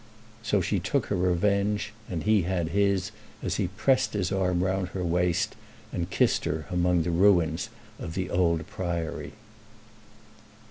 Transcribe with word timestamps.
So 0.41 0.61
she 0.61 0.79
took 0.79 1.05
her 1.13 1.15
revenge, 1.15 1.93
and 2.09 2.23
he 2.23 2.41
had 2.41 2.69
his 2.69 3.11
as 3.43 3.57
he 3.57 3.67
pressed 3.67 4.13
his 4.13 4.31
arm 4.31 4.63
round 4.63 4.87
her 4.89 5.03
waist 5.03 5.55
and 5.93 6.09
kissed 6.09 6.45
her 6.45 6.65
among 6.71 7.03
the 7.03 7.11
ruins 7.11 7.69
of 7.99 8.15
the 8.15 8.31
old 8.31 8.65
Priory. 8.65 9.33